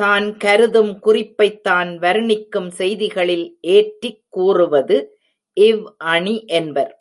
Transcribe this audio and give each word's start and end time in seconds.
தான் 0.00 0.36
கருதும் 0.36 0.98
குறிப்பைத் 1.02 1.62
தான் 1.62 1.98
வருணிக்கும் 1.98 2.70
செய்திகளில் 2.70 3.46
ஏற்றிக் 3.70 4.24
கூறுவது 4.30 4.98
இவ் 5.56 5.84
அணி 6.08 6.44
என்பர். 6.54 6.94